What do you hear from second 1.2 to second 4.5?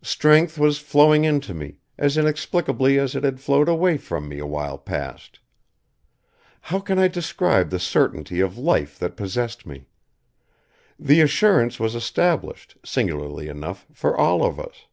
into me, as inexplicably as it had flowed away from me a